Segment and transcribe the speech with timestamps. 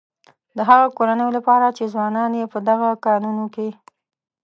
[0.57, 3.69] د هغه کورنيو لپاره چې ځوانان يې په دغه کانونو کې.